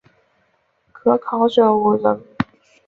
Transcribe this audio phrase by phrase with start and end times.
[0.91, 2.19] 可考者五人。